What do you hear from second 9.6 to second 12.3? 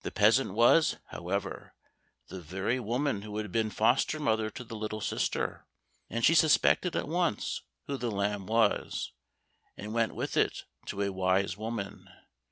and went with it to a wise woman.